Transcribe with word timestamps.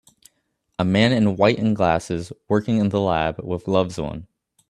A 0.79 0.83
man 0.83 1.11
in 1.11 1.35
white 1.37 1.59
and 1.59 1.75
glasses 1.75 2.33
working 2.47 2.79
in 2.79 2.89
the 2.89 2.99
lab 2.99 3.37
with 3.43 3.65
gloves 3.65 3.99
on 3.99 4.25